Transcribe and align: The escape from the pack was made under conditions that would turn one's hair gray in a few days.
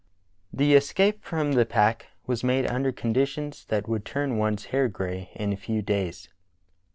The 0.51 0.73
escape 0.73 1.23
from 1.23 1.51
the 1.51 1.63
pack 1.63 2.07
was 2.25 2.43
made 2.43 2.65
under 2.65 2.91
conditions 2.91 3.65
that 3.65 3.87
would 3.87 4.03
turn 4.03 4.39
one's 4.39 4.65
hair 4.73 4.87
gray 4.87 5.29
in 5.35 5.53
a 5.53 5.55
few 5.55 5.83
days. 5.83 6.27